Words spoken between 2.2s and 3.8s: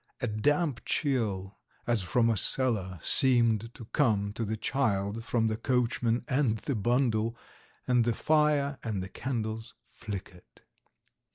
a cellar, seemed